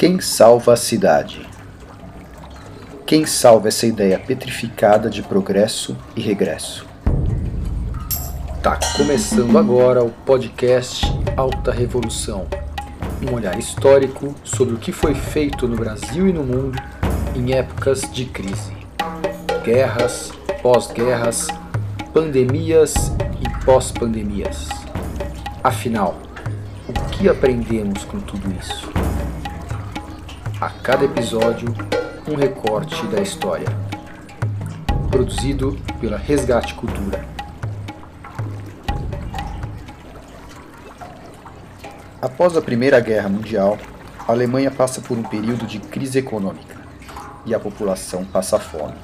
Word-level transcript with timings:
Quem 0.00 0.18
salva 0.18 0.72
a 0.72 0.76
cidade? 0.76 1.46
Quem 3.04 3.26
salva 3.26 3.68
essa 3.68 3.86
ideia 3.86 4.18
petrificada 4.18 5.10
de 5.10 5.22
progresso 5.22 5.94
e 6.16 6.22
regresso? 6.22 6.86
Tá 8.62 8.80
começando 8.96 9.58
agora 9.58 10.02
o 10.02 10.08
podcast 10.24 11.04
Alta 11.36 11.70
Revolução, 11.70 12.46
um 13.28 13.34
olhar 13.34 13.58
histórico 13.58 14.34
sobre 14.42 14.72
o 14.72 14.78
que 14.78 14.90
foi 14.90 15.14
feito 15.14 15.68
no 15.68 15.76
Brasil 15.76 16.26
e 16.26 16.32
no 16.32 16.44
mundo 16.44 16.82
em 17.36 17.52
épocas 17.52 18.10
de 18.10 18.24
crise. 18.24 18.72
Guerras, 19.62 20.32
pós-guerras, 20.62 21.48
pandemias 22.14 22.94
e 23.38 23.64
pós-pandemias. 23.66 24.66
Afinal, 25.62 26.16
o 26.88 26.92
que 27.10 27.28
aprendemos 27.28 28.02
com 28.04 28.18
tudo 28.18 28.50
isso? 28.58 28.99
Cada 30.90 31.04
episódio, 31.04 31.72
um 32.26 32.34
recorte 32.34 33.06
da 33.06 33.22
história. 33.22 33.68
Produzido 35.08 35.78
pela 36.00 36.16
Resgate 36.16 36.74
Cultura. 36.74 37.24
Após 42.20 42.56
a 42.56 42.60
Primeira 42.60 42.98
Guerra 42.98 43.28
Mundial, 43.28 43.78
a 44.26 44.32
Alemanha 44.32 44.68
passa 44.68 45.00
por 45.00 45.16
um 45.16 45.22
período 45.22 45.64
de 45.64 45.78
crise 45.78 46.18
econômica 46.18 46.74
e 47.46 47.54
a 47.54 47.60
população 47.60 48.24
passa 48.24 48.58
fome. 48.58 48.98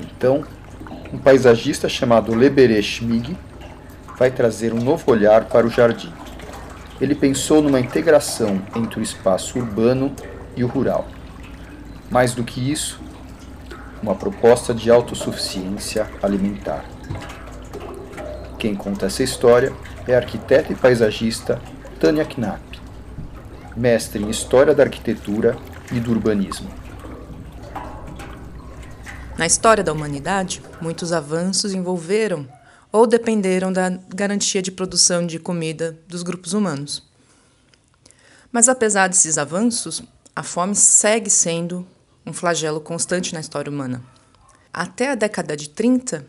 Então, 0.00 0.42
um 1.12 1.18
paisagista 1.18 1.86
chamado 1.86 2.34
Leberecht 2.34 3.02
Schmig 3.02 3.36
vai 4.18 4.30
trazer 4.30 4.72
um 4.72 4.80
novo 4.82 5.12
olhar 5.12 5.44
para 5.50 5.66
o 5.66 5.70
jardim. 5.70 6.14
Ele 6.98 7.14
pensou 7.14 7.60
numa 7.60 7.78
integração 7.78 8.62
entre 8.74 9.00
o 9.00 9.02
espaço 9.02 9.58
urbano 9.58 10.16
e 10.56 10.64
o 10.64 10.66
rural. 10.66 11.06
Mais 12.10 12.34
do 12.34 12.44
que 12.44 12.70
isso, 12.70 13.00
uma 14.02 14.14
proposta 14.14 14.72
de 14.72 14.90
autossuficiência 14.90 16.08
alimentar. 16.22 16.84
Quem 18.58 18.74
conta 18.74 19.06
essa 19.06 19.22
história 19.22 19.72
é 20.06 20.14
a 20.14 20.18
arquiteta 20.18 20.72
e 20.72 20.76
paisagista 20.76 21.60
Tânia 22.00 22.24
Knapp, 22.24 22.80
mestre 23.76 24.22
em 24.22 24.30
História 24.30 24.74
da 24.74 24.82
Arquitetura 24.82 25.56
e 25.92 26.00
do 26.00 26.10
Urbanismo. 26.10 26.70
Na 29.36 29.46
história 29.46 29.84
da 29.84 29.92
humanidade, 29.92 30.60
muitos 30.80 31.12
avanços 31.12 31.72
envolveram 31.72 32.48
ou 32.90 33.06
dependeram 33.06 33.72
da 33.72 33.90
garantia 34.08 34.60
de 34.60 34.72
produção 34.72 35.26
de 35.26 35.38
comida 35.38 35.96
dos 36.08 36.22
grupos 36.22 36.54
humanos. 36.54 37.06
Mas 38.50 38.68
apesar 38.68 39.08
desses 39.08 39.38
avanços, 39.38 40.02
a 40.38 40.42
fome 40.44 40.76
segue 40.76 41.28
sendo 41.28 41.84
um 42.24 42.32
flagelo 42.32 42.80
constante 42.80 43.34
na 43.34 43.40
história 43.40 43.68
humana. 43.68 44.04
Até 44.72 45.10
a 45.10 45.16
década 45.16 45.56
de 45.56 45.68
30, 45.68 46.24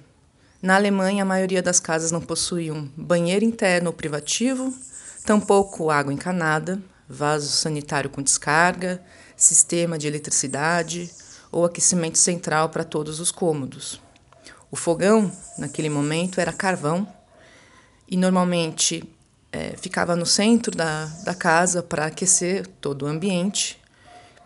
na 0.59 0.77
Alemanha, 0.77 1.21
a 1.21 1.25
maioria 1.27 1.61
das 1.61 1.79
casas 1.79 2.09
não 2.09 2.19
possuíam 2.19 2.89
banheiro 2.97 3.45
interno 3.45 3.91
ou 3.91 3.93
privativo, 3.93 4.73
tampouco 5.27 5.91
água 5.91 6.11
encanada, 6.11 6.81
vaso 7.07 7.49
sanitário 7.49 8.09
com 8.09 8.23
descarga, 8.23 8.99
sistema 9.37 9.95
de 9.95 10.07
eletricidade 10.07 11.11
ou 11.51 11.63
aquecimento 11.63 12.17
central 12.17 12.69
para 12.69 12.83
todos 12.83 13.19
os 13.19 13.29
cômodos. 13.29 14.01
O 14.71 14.75
fogão, 14.75 15.31
naquele 15.55 15.87
momento, 15.87 16.41
era 16.41 16.51
carvão 16.51 17.07
e 18.07 18.17
normalmente 18.17 19.03
é, 19.51 19.77
ficava 19.77 20.15
no 20.15 20.25
centro 20.25 20.75
da, 20.75 21.05
da 21.23 21.35
casa 21.35 21.83
para 21.83 22.07
aquecer 22.07 22.65
todo 22.81 23.03
o 23.03 23.07
ambiente 23.07 23.79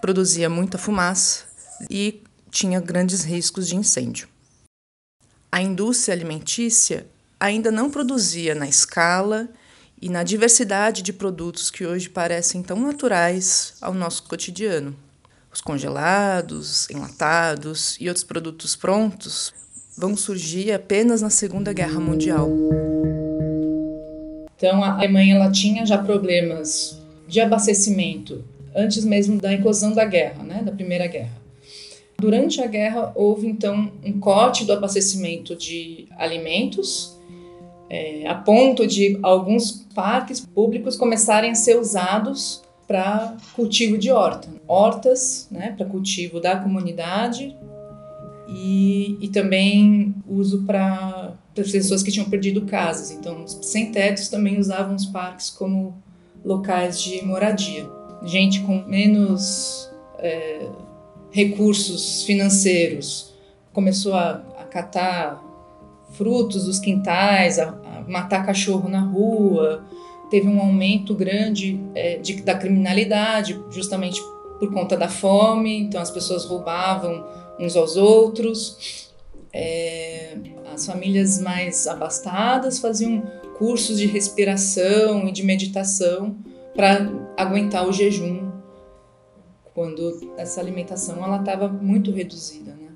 produzia 0.04 0.50
muita 0.50 0.78
fumaça 0.78 1.46
e 1.90 2.22
tinha 2.52 2.82
grandes 2.82 3.24
riscos 3.24 3.70
de 3.70 3.78
incêndio. 3.78 4.28
A 5.50 5.62
indústria 5.62 6.14
alimentícia 6.14 7.08
ainda 7.40 7.72
não 7.72 7.90
produzia 7.90 8.54
na 8.54 8.68
escala 8.68 9.48
e 10.02 10.10
na 10.10 10.22
diversidade 10.24 11.02
de 11.02 11.14
produtos 11.14 11.72
que 11.72 11.86
hoje 11.86 12.10
parecem 12.10 12.62
tão 12.62 12.82
naturais 12.82 13.76
ao 13.80 13.94
nosso 13.94 14.24
cotidiano. 14.24 14.94
Os 15.50 15.62
congelados, 15.62 16.90
enlatados 16.90 17.96
e 17.98 18.10
outros 18.10 18.26
produtos 18.26 18.76
prontos 18.76 19.54
vão 19.98 20.18
surgir 20.18 20.74
apenas 20.74 21.22
na 21.22 21.30
Segunda 21.30 21.72
Guerra 21.72 22.02
Mundial. 22.02 22.50
Então 24.58 24.84
a 24.84 24.96
Alemanha 24.96 25.36
ela 25.36 25.50
tinha 25.50 25.86
já 25.86 25.98
problemas 25.98 27.02
de 27.26 27.40
abastecimento 27.40 28.44
antes 28.76 29.06
mesmo 29.06 29.40
da 29.40 29.54
eclosão 29.54 29.94
da 29.94 30.06
guerra, 30.06 30.44
né, 30.44 30.62
da 30.64 30.72
Primeira 30.72 31.08
Guerra. 31.08 31.44
Durante 32.18 32.62
a 32.62 32.68
guerra, 32.68 33.12
houve 33.16 33.48
então 33.48 33.92
um 34.04 34.20
corte 34.20 34.66
do 34.66 34.72
abastecimento 34.72 35.56
de 35.56 36.08
alimentos, 36.18 37.20
é, 37.90 38.26
a 38.28 38.36
ponto 38.36 38.88
de 38.88 39.20
alguns 39.22 39.86
parques 39.94 40.40
públicos 40.40 40.96
começarem 40.96 41.52
a 41.52 41.56
ser 41.56 41.78
usados 41.78 42.62
para 42.88 43.36
cultivo 43.56 43.98
de 43.98 44.10
horta. 44.12 44.48
Hortas, 44.68 45.48
né, 45.52 45.74
para 45.76 45.86
cultivo 45.86 46.40
da 46.40 46.56
comunidade 46.56 47.56
e, 48.48 49.18
e 49.20 49.28
também 49.30 50.16
uso 50.28 50.64
para 50.64 51.34
pessoas 51.54 52.02
que 52.02 52.12
tinham 52.12 52.30
perdido 52.30 52.62
casas. 52.62 53.12
Então, 53.12 53.44
os 53.44 53.60
sem-tetos 53.64 54.30
também 54.30 54.60
usavam 54.60 54.96
os 54.96 55.06
parques 55.06 55.50
como 55.50 56.02
locais 56.44 57.02
de 57.02 57.24
moradia 57.26 57.86
gente 58.24 58.62
com 58.62 58.84
menos 58.86 59.90
é, 60.20 60.68
recursos 61.32 62.24
financeiros 62.24 63.34
começou 63.74 64.14
a, 64.14 64.42
a 64.60 64.64
catar 64.66 65.44
frutos 66.12 66.66
dos 66.66 66.80
quintais, 66.80 67.58
a, 67.58 67.70
a, 67.70 68.04
matar 68.08 68.46
cachorro 68.46 68.88
na 68.88 69.02
rua, 69.02 69.84
teve 70.30 70.48
um 70.48 70.62
aumento 70.62 71.16
grande 71.16 71.80
é, 71.96 72.18
de, 72.18 72.42
da 72.44 72.56
criminalidade, 72.56 73.60
justamente 73.72 74.22
por 74.60 74.72
conta 74.72 74.96
da 74.96 75.10
fome, 75.10 75.76
então 75.80 76.00
as 76.00 76.12
pessoas 76.12 76.46
roubavam 76.46 77.26
uns 77.60 77.76
aos 77.76 77.98
outros. 77.98 79.12
É, 79.52 80.38
as 80.74 80.86
famílias 80.86 81.40
mais 81.40 81.86
abastadas 81.86 82.80
faziam 82.80 83.22
cursos 83.58 84.00
de 84.00 84.06
respiração 84.06 85.28
e 85.28 85.32
de 85.32 85.44
meditação 85.44 86.36
para 86.74 87.10
aguentar 87.38 87.88
o 87.88 87.92
jejum 87.92 88.52
quando 89.74 90.34
essa 90.38 90.62
alimentação 90.62 91.24
ela 91.24 91.40
estava 91.40 91.68
muito 91.68 92.12
reduzida, 92.12 92.72
né? 92.74 92.90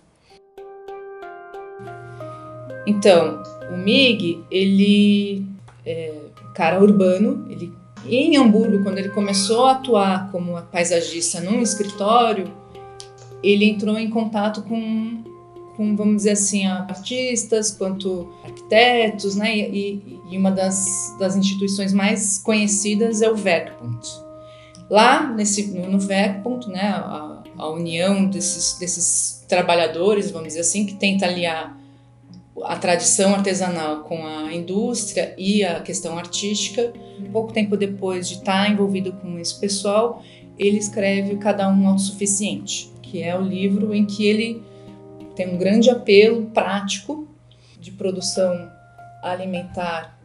Então, 2.85 3.43
o 3.71 3.77
Mig, 3.77 4.43
ele 4.49 5.45
é 5.85 6.13
cara 6.53 6.81
urbano, 6.81 7.45
ele 7.49 7.71
em 8.05 8.37
Hamburgo, 8.37 8.83
quando 8.83 8.99
ele 8.99 9.09
começou 9.09 9.65
a 9.65 9.73
atuar 9.73 10.31
como 10.31 10.61
paisagista 10.71 11.41
num 11.41 11.61
escritório, 11.61 12.45
ele 13.43 13.65
entrou 13.65 13.97
em 13.97 14.09
contato 14.09 14.61
com 14.63 15.23
com, 15.77 15.95
vamos 15.95 16.17
dizer 16.17 16.31
assim, 16.31 16.65
artistas 16.65 17.69
quanto 17.71 18.33
arquitetos, 18.43 19.35
né? 19.35 19.55
E, 19.55 20.19
e 20.29 20.37
uma 20.37 20.51
das, 20.51 21.15
das 21.19 21.35
instituições 21.35 21.93
mais 21.93 22.39
conhecidas 22.39 23.21
é 23.21 23.29
o 23.29 23.35
Werkbund. 23.35 24.05
Lá 24.89 25.31
nesse, 25.31 25.67
no, 25.67 26.03
Werkbund, 26.03 26.67
né, 26.67 26.81
a, 26.81 27.43
a 27.57 27.69
união 27.69 28.25
desses, 28.25 28.77
desses 28.79 29.45
trabalhadores, 29.47 30.31
vamos 30.31 30.49
dizer 30.49 30.61
assim, 30.61 30.85
que 30.85 30.95
tenta 30.95 31.25
aliar 31.25 31.77
a 32.63 32.75
tradição 32.75 33.35
artesanal 33.35 34.03
com 34.03 34.25
a 34.25 34.51
indústria 34.53 35.35
e 35.37 35.63
a 35.63 35.81
questão 35.81 36.17
artística. 36.17 36.91
Pouco 37.31 37.53
tempo 37.53 37.77
depois 37.77 38.27
de 38.27 38.35
estar 38.35 38.71
envolvido 38.71 39.11
com 39.13 39.37
esse 39.37 39.59
pessoal, 39.59 40.23
ele 40.57 40.77
escreve 40.77 41.35
Cada 41.35 41.69
Um 41.69 41.87
Autossuficiente, 41.87 42.91
que 43.01 43.21
é 43.21 43.37
o 43.37 43.41
livro 43.41 43.93
em 43.93 44.05
que 44.05 44.25
ele 44.25 44.63
tem 45.37 45.53
um 45.53 45.57
grande 45.57 45.89
apelo 45.91 46.47
prático 46.47 47.27
de 47.79 47.91
produção 47.91 48.71
alimentar 49.21 50.17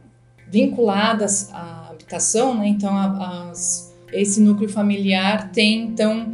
vinculadas 0.49 1.51
à 1.53 1.91
habitação, 1.91 2.59
né? 2.59 2.67
Então, 2.69 2.97
as, 2.97 3.95
esse 4.11 4.41
núcleo 4.41 4.71
familiar 4.71 5.53
tem 5.53 5.83
então 5.83 6.33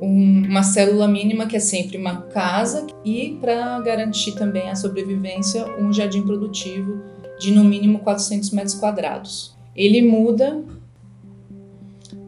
um, 0.00 0.44
uma 0.46 0.62
célula 0.62 1.08
mínima 1.08 1.46
que 1.46 1.56
é 1.56 1.60
sempre 1.60 1.96
uma 1.96 2.22
casa 2.22 2.86
e 3.04 3.36
para 3.40 3.80
garantir 3.80 4.32
também 4.32 4.70
a 4.70 4.76
sobrevivência 4.76 5.66
um 5.80 5.92
jardim 5.92 6.22
produtivo 6.22 7.02
de 7.40 7.50
no 7.50 7.64
mínimo 7.64 7.98
400 8.00 8.50
metros 8.50 8.74
quadrados. 8.74 9.52
Ele 9.74 10.00
muda, 10.00 10.62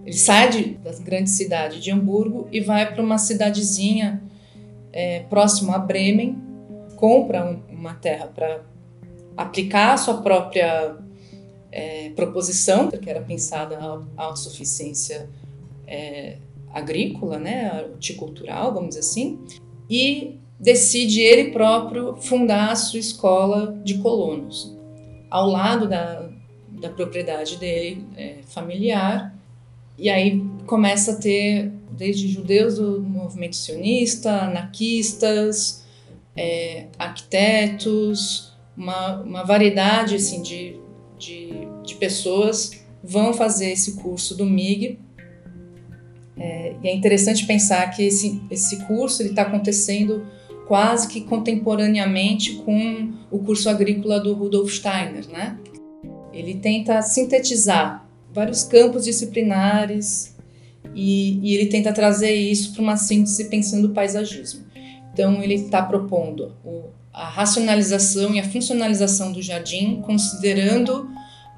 ele 0.04 0.16
sai 0.16 0.48
de, 0.50 0.64
da 0.74 0.92
grande 0.98 1.30
cidade 1.30 1.80
de 1.80 1.92
Hamburgo 1.92 2.48
e 2.50 2.60
vai 2.60 2.92
para 2.92 3.02
uma 3.02 3.18
cidadezinha 3.18 4.20
é, 4.94 5.24
próximo 5.28 5.72
a 5.72 5.78
Bremen, 5.78 6.38
compra 6.94 7.44
um, 7.44 7.60
uma 7.74 7.94
terra 7.94 8.28
para 8.28 8.62
aplicar 9.36 9.94
a 9.94 9.96
sua 9.96 10.22
própria 10.22 10.96
é, 11.72 12.10
proposição, 12.10 12.88
que 12.88 13.10
era 13.10 13.20
pensada 13.20 13.76
a 14.16 14.22
autossuficiência 14.22 15.28
é, 15.84 16.36
agrícola, 16.72 17.40
né, 17.40 17.84
horticultural, 17.90 18.72
vamos 18.72 18.90
dizer 18.90 19.00
assim, 19.00 19.40
e 19.90 20.38
decide 20.60 21.20
ele 21.20 21.50
próprio 21.50 22.14
fundar 22.14 22.70
a 22.70 22.76
sua 22.76 23.00
escola 23.00 23.76
de 23.82 23.98
colonos, 23.98 24.72
ao 25.28 25.48
lado 25.50 25.88
da, 25.88 26.30
da 26.70 26.88
propriedade 26.88 27.56
dele 27.56 28.06
é, 28.16 28.38
familiar. 28.46 29.34
E 29.98 30.08
aí 30.08 30.40
começa 30.66 31.12
a 31.12 31.16
ter, 31.16 31.70
desde 31.90 32.28
judeus 32.28 32.76
do 32.76 33.00
movimento 33.02 33.56
sionista, 33.56 34.30
anarquistas, 34.30 35.84
é, 36.36 36.86
arquitetos, 36.98 38.52
uma, 38.76 39.20
uma 39.20 39.42
variedade 39.44 40.16
assim, 40.16 40.42
de, 40.42 40.76
de, 41.18 41.50
de 41.84 41.94
pessoas 41.94 42.84
vão 43.02 43.32
fazer 43.32 43.70
esse 43.70 43.96
curso 43.96 44.36
do 44.36 44.44
MIG 44.44 44.98
é, 46.36 46.74
e 46.82 46.88
é 46.88 46.94
interessante 46.94 47.46
pensar 47.46 47.88
que 47.90 48.02
esse, 48.02 48.42
esse 48.50 48.84
curso 48.84 49.22
está 49.22 49.42
acontecendo 49.42 50.26
quase 50.66 51.08
que 51.08 51.20
contemporaneamente 51.20 52.54
com 52.56 53.12
o 53.30 53.38
curso 53.38 53.68
agrícola 53.68 54.18
do 54.18 54.32
Rudolf 54.34 54.72
Steiner. 54.72 55.28
Né? 55.28 55.58
Ele 56.32 56.54
tenta 56.54 57.00
sintetizar 57.02 58.08
vários 58.32 58.64
campos 58.64 59.04
disciplinares 59.04 60.33
e, 60.94 61.40
e 61.42 61.54
ele 61.54 61.66
tenta 61.66 61.92
trazer 61.92 62.32
isso 62.32 62.72
para 62.72 62.82
uma 62.82 62.96
síntese 62.96 63.46
pensando 63.46 63.88
o 63.88 63.94
paisagismo. 63.94 64.64
Então, 65.12 65.42
ele 65.42 65.54
está 65.54 65.82
propondo 65.82 66.52
o, 66.64 66.84
a 67.12 67.28
racionalização 67.28 68.34
e 68.34 68.40
a 68.40 68.44
funcionalização 68.44 69.32
do 69.32 69.40
jardim, 69.40 70.00
considerando 70.02 71.08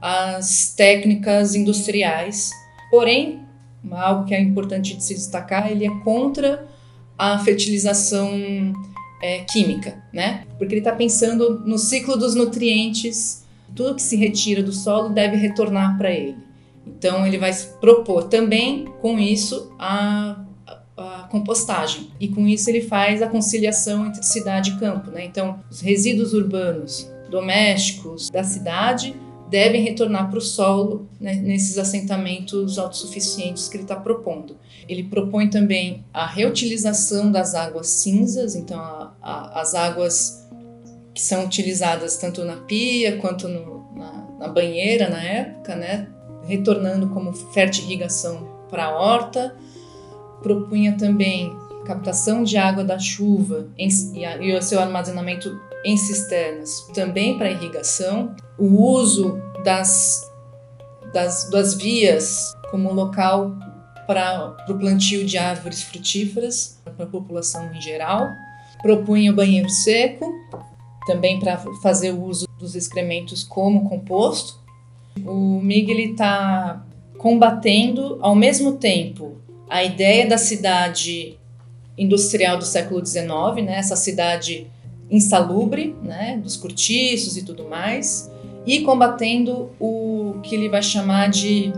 as 0.01 0.75
técnicas 0.77 1.55
industriais, 1.55 2.51
porém 2.91 3.47
algo 3.93 4.25
que 4.25 4.35
é 4.35 4.41
importante 4.41 4.97
de 4.97 5.05
se 5.05 5.15
destacar, 5.15 5.71
ele 5.71 5.87
é 5.87 5.91
contra 6.01 6.67
a 7.17 7.39
fertilização 7.39 8.31
é, 9.23 9.41
química, 9.45 10.03
né? 10.13 10.45
Porque 10.59 10.75
ele 10.75 10.81
está 10.81 10.93
pensando 10.93 11.61
no 11.61 11.79
ciclo 11.79 12.17
dos 12.17 12.35
nutrientes, 12.35 13.45
tudo 13.75 13.95
que 13.95 14.03
se 14.03 14.17
retira 14.17 14.63
do 14.63 14.73
solo 14.73 15.11
deve 15.11 15.37
retornar 15.37 15.97
para 15.97 16.11
ele. 16.11 16.46
Então 16.87 17.27
ele 17.27 17.39
vai 17.39 17.53
propor 17.81 18.25
também 18.25 18.87
com 19.01 19.19
isso 19.19 19.75
a, 19.79 20.45
a, 20.67 20.81
a, 20.97 21.23
compostagem 21.25 22.11
e 22.21 22.29
com 22.29 22.47
isso 22.47 22.71
ele 22.71 22.83
faz 22.83 23.21
a 23.21 23.29
conciliação 23.29 24.07
entre 24.07 24.23
cidade 24.23 24.71
e 24.71 24.79
campo, 24.79 25.11
né? 25.11 25.25
Então 25.25 25.59
os 25.71 25.81
resíduos 25.81 26.33
urbanos 26.33 27.11
domésticos 27.29 28.31
da 28.31 28.45
cidade 28.45 29.15
devem 29.49 29.83
retornar 29.83 30.29
para 30.29 30.39
o 30.39 30.43
solo 30.43 31.09
né, 31.21 31.35
nesses 31.35 31.79
assentamentos 31.79 32.79
autossuficientes 32.79 33.69
que 33.69 33.77
ele 33.77 33.85
está 33.85 33.97
propondo. 33.97 34.57
Ele 34.89 35.05
propõe 35.05 35.49
também 35.49 36.05
a 36.13 36.27
reutilização 36.27 37.31
das 37.31 37.55
águas 37.55 37.87
cinzas, 37.89 38.55
então 38.57 38.79
a, 38.79 39.15
a, 39.23 39.61
as 39.61 39.75
águas 39.75 40.47
que 41.15 41.23
são 41.23 41.45
utilizadas 41.45 42.17
tanto 42.19 42.45
na 42.45 42.57
pia 42.57 43.17
quanto 43.19 43.49
no, 43.49 43.87
na, 43.97 44.27
na, 44.39 44.49
banheira 44.49 45.09
na 45.09 45.23
época, 45.23 45.75
né, 45.75 46.09
retornando 46.47 47.09
como 47.09 47.33
fertirrigação 47.33 48.49
para 48.71 48.87
a 48.87 48.99
horta. 48.99 49.55
Propunha 50.43 50.97
também 50.97 51.57
captação 51.85 52.43
de 52.43 52.57
água 52.57 52.85
da 52.85 52.99
chuva 52.99 53.69
em, 53.79 53.89
e, 54.15 54.55
o 54.55 54.63
seu 54.63 54.81
armazenamento 54.81 55.59
em 55.85 55.97
cisternas, 55.97 56.81
também 56.93 57.39
para 57.39 57.51
irrigação, 57.51 58.35
o 58.59 58.83
uso 58.83 59.41
das, 59.65 60.29
das, 61.13 61.49
das 61.49 61.75
vias 61.75 62.53
como 62.71 62.93
local 62.93 63.57
para 64.07 64.57
o 64.69 64.75
plantio 64.75 65.25
de 65.25 65.39
árvores 65.39 65.83
frutíferas 65.83 66.81
para 66.97 67.05
a 67.05 67.09
população 67.09 67.73
em 67.73 67.81
geral. 67.81 68.29
Propunha 68.83 69.33
o 69.33 69.35
banheiro 69.35 69.71
seco, 69.71 70.33
também 71.07 71.39
para 71.39 71.59
fazer 71.83 72.13
o 72.13 72.23
uso 72.23 72.47
dos 72.59 72.75
excrementos 72.75 73.45
como 73.45 73.89
composto. 73.89 74.66
O 75.25 75.61
Miguel 75.61 75.99
está 75.99 76.85
combatendo 77.19 78.19
ao 78.21 78.35
mesmo 78.35 78.73
tempo 78.73 79.37
a 79.69 79.83
ideia 79.83 80.27
da 80.27 80.39
cidade 80.39 81.39
industrial 81.99 82.59
do 82.59 82.65
século 82.65 83.05
XIX, 83.05 83.27
né, 83.65 83.79
essa 83.79 83.97
cidade 83.97 84.67
insalubre, 85.11 85.95
né, 86.03 86.39
dos 86.43 86.57
cortiços 86.57 87.37
e 87.37 87.43
tudo 87.43 87.69
mais, 87.69 88.31
e 88.67 88.81
combatendo 88.81 89.71
o 89.81 90.37
que 90.43 90.55
ele 90.55 90.69
vai 90.69 90.83
chamar 90.83 91.31
de 91.31 91.73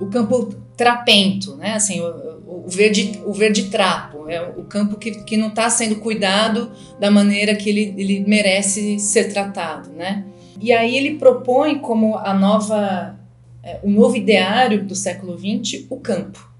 o 0.00 0.06
campo 0.06 0.54
trapento, 0.76 1.54
né, 1.56 1.74
assim, 1.74 2.00
o, 2.00 2.64
o 2.64 2.68
verde, 2.68 3.20
o 3.24 3.32
verde 3.32 3.64
trapo, 3.64 4.28
é 4.28 4.42
o 4.56 4.64
campo 4.64 4.96
que, 4.96 5.22
que 5.22 5.36
não 5.36 5.48
está 5.48 5.70
sendo 5.70 5.96
cuidado 5.96 6.72
da 6.98 7.10
maneira 7.10 7.54
que 7.54 7.68
ele, 7.68 7.94
ele 7.96 8.20
merece 8.26 8.98
ser 8.98 9.32
tratado, 9.32 9.90
né. 9.90 10.24
E 10.60 10.72
aí 10.72 10.96
ele 10.96 11.18
propõe 11.18 11.78
como 11.78 12.16
a 12.16 12.34
nova, 12.34 13.18
é, 13.62 13.80
o 13.82 13.90
novo 13.90 14.16
ideário 14.16 14.84
do 14.84 14.94
século 14.94 15.38
XX, 15.38 15.86
o 15.90 15.96
campo 15.96 16.52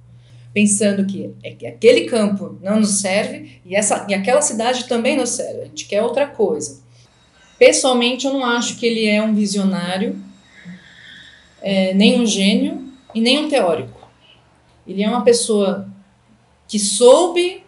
pensando 0.52 1.06
que, 1.06 1.34
é 1.42 1.52
que 1.52 1.66
aquele 1.66 2.02
campo 2.02 2.58
não 2.62 2.80
nos 2.80 3.00
serve 3.00 3.60
e, 3.64 3.74
essa, 3.74 4.06
e 4.08 4.14
aquela 4.14 4.42
cidade 4.42 4.86
também 4.86 5.16
nos 5.16 5.30
serve, 5.30 5.62
a 5.62 5.64
gente 5.64 5.86
quer 5.86 6.02
outra 6.02 6.26
coisa. 6.26 6.82
Pessoalmente, 7.58 8.26
eu 8.26 8.32
não 8.32 8.44
acho 8.44 8.76
que 8.76 8.86
ele 8.86 9.06
é 9.06 9.22
um 9.22 9.34
visionário, 9.34 10.20
é, 11.60 11.94
nem 11.94 12.20
um 12.20 12.26
gênio 12.26 12.92
e 13.14 13.20
nem 13.20 13.44
um 13.44 13.48
teórico. 13.48 14.08
Ele 14.86 15.02
é 15.02 15.08
uma 15.08 15.22
pessoa 15.22 15.88
que 16.66 16.78
soube 16.78 17.62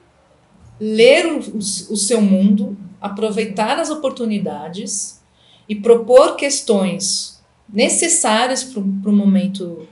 ler 0.80 1.26
o, 1.26 1.38
o 1.38 1.96
seu 1.96 2.20
mundo, 2.20 2.76
aproveitar 3.00 3.78
as 3.78 3.88
oportunidades 3.88 5.22
e 5.68 5.74
propor 5.74 6.36
questões 6.36 7.40
necessárias 7.68 8.62
para 8.62 8.80
o 8.80 9.12
momento 9.12 9.86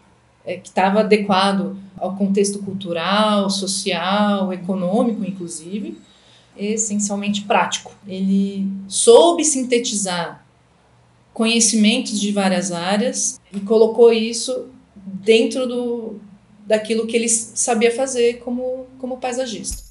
é, 0.44 0.56
que 0.56 0.68
estava 0.68 1.00
adequado 1.00 1.76
ao 1.96 2.16
contexto 2.16 2.58
cultural, 2.60 3.48
social, 3.48 4.52
econômico, 4.52 5.24
inclusive, 5.24 5.98
essencialmente 6.56 7.42
prático. 7.42 7.92
Ele 8.06 8.68
soube 8.88 9.44
sintetizar 9.44 10.44
conhecimentos 11.32 12.20
de 12.20 12.30
várias 12.30 12.72
áreas 12.72 13.40
e 13.52 13.60
colocou 13.60 14.12
isso 14.12 14.68
dentro 14.94 15.66
do, 15.66 16.20
daquilo 16.66 17.06
que 17.06 17.16
ele 17.16 17.28
sabia 17.28 17.94
fazer 17.94 18.38
como, 18.40 18.86
como 18.98 19.18
paisagista. 19.18 19.82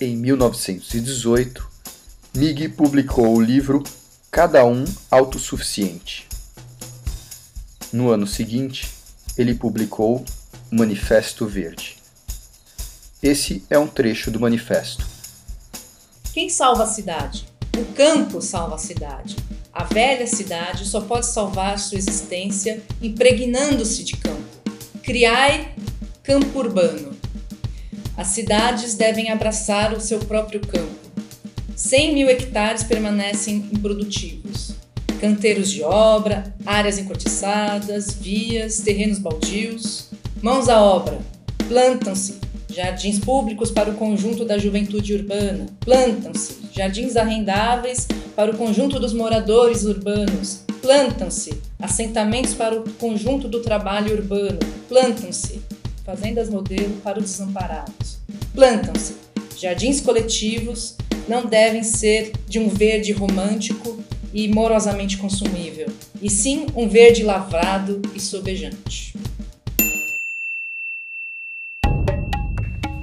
Em 0.00 0.16
1918, 0.16 1.68
Mig 2.32 2.68
publicou 2.68 3.36
o 3.36 3.40
livro 3.40 3.82
Cada 4.30 4.64
um 4.64 4.84
Autossuficiente. 5.10 6.28
No 7.92 8.08
ano 8.08 8.24
seguinte, 8.24 8.88
ele 9.36 9.52
publicou 9.52 10.24
o 10.70 10.76
Manifesto 10.76 11.44
Verde. 11.44 11.96
Esse 13.20 13.64
é 13.68 13.76
um 13.76 13.88
trecho 13.88 14.30
do 14.30 14.38
manifesto. 14.38 15.04
Quem 16.32 16.48
salva 16.48 16.84
a 16.84 16.86
cidade? 16.86 17.48
O 17.76 17.84
campo 17.94 18.40
salva 18.40 18.76
a 18.76 18.78
cidade. 18.78 19.34
A 19.72 19.82
velha 19.82 20.26
cidade 20.28 20.86
só 20.86 21.00
pode 21.00 21.26
salvar 21.26 21.80
sua 21.80 21.98
existência 21.98 22.80
impregnando-se 23.02 24.04
de 24.04 24.16
campo. 24.16 24.70
Criai 25.02 25.74
campo 26.22 26.60
urbano. 26.60 27.10
As 28.16 28.28
cidades 28.28 28.94
devem 28.94 29.32
abraçar 29.32 29.92
o 29.92 30.00
seu 30.00 30.20
próprio 30.20 30.60
campo. 30.60 30.99
100 31.90 32.14
mil 32.14 32.28
hectares 32.28 32.84
permanecem 32.84 33.68
improdutivos 33.72 34.76
canteiros 35.20 35.72
de 35.72 35.82
obra, 35.82 36.54
áreas 36.64 36.98
encortiçadas, 36.98 38.12
vias, 38.12 38.78
terrenos 38.78 39.18
baldios. 39.18 40.06
Mãos 40.40 40.68
à 40.68 40.80
obra. 40.80 41.18
Plantam-se 41.66 42.38
jardins 42.72 43.18
públicos 43.18 43.72
para 43.72 43.90
o 43.90 43.94
conjunto 43.94 44.44
da 44.44 44.56
juventude 44.56 45.14
urbana. 45.14 45.66
Plantam-se 45.80 46.58
jardins 46.72 47.16
arrendáveis 47.16 48.06
para 48.36 48.52
o 48.52 48.56
conjunto 48.56 49.00
dos 49.00 49.12
moradores 49.12 49.82
urbanos. 49.82 50.60
Plantam-se 50.80 51.60
assentamentos 51.80 52.54
para 52.54 52.78
o 52.78 52.88
conjunto 53.00 53.48
do 53.48 53.62
trabalho 53.62 54.12
urbano. 54.14 54.60
Plantam-se 54.88 55.60
fazendas 56.04 56.48
modelo 56.48 57.00
para 57.02 57.18
os 57.18 57.24
desamparados. 57.24 58.18
Plantam-se 58.54 59.14
jardins 59.58 60.00
coletivos 60.00 60.94
não 61.30 61.46
devem 61.46 61.84
ser 61.84 62.32
de 62.48 62.58
um 62.58 62.68
verde 62.68 63.12
romântico 63.12 64.02
e 64.34 64.48
morosamente 64.48 65.16
consumível, 65.16 65.86
e 66.20 66.28
sim 66.28 66.66
um 66.74 66.88
verde 66.88 67.22
lavrado 67.22 68.02
e 68.12 68.18
sobejante. 68.20 69.16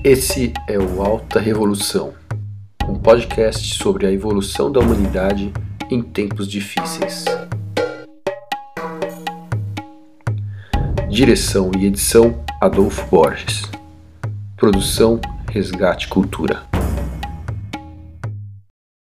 Esse 0.03 0.51
é 0.67 0.77
o 0.77 1.01
Alta 1.01 1.39
Revolução, 1.39 2.13
um 2.85 2.95
podcast 2.95 3.75
sobre 3.75 4.05
a 4.05 4.11
evolução 4.11 4.69
da 4.69 4.81
humanidade 4.81 5.53
em 5.89 6.01
tempos 6.01 6.49
difíceis. 6.49 7.23
Direção 11.09 11.71
e 11.79 11.85
edição 11.85 12.43
Adolfo 12.59 13.07
Borges. 13.09 13.61
Produção 14.57 15.21
Resgate 15.49 16.09
Cultura. 16.09 16.76